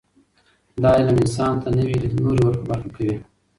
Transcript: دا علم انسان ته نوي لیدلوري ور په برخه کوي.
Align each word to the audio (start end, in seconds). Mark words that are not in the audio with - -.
دا 0.81 0.89
علم 0.99 1.17
انسان 1.23 1.53
ته 1.61 1.69
نوي 1.77 1.95
لیدلوري 2.03 2.41
ور 2.43 2.55
په 2.59 2.65
برخه 2.69 2.89
کوي. 2.95 3.15